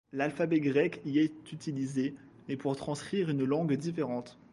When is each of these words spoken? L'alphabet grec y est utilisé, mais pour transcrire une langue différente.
L'alphabet 0.13 0.61
grec 0.61 0.99
y 1.05 1.19
est 1.19 1.51
utilisé, 1.53 2.15
mais 2.47 2.57
pour 2.57 2.75
transcrire 2.75 3.29
une 3.29 3.43
langue 3.45 3.73
différente. 3.75 4.39